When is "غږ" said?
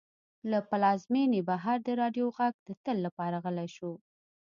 2.37-2.53